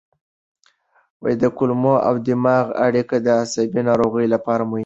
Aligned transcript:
کولمو 1.57 1.93
او 2.07 2.15
دماغ 2.27 2.65
اړیکه 2.85 3.15
د 3.21 3.27
عصبي 3.41 3.81
ناروغیو 3.89 4.33
لپاره 4.35 4.63
مهمه 4.63 4.77
ده. 4.79 4.79